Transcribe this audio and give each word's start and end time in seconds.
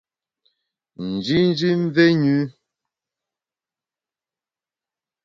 Njinji 1.13 1.69
mvé 1.83 2.05
nyü. 2.21 2.37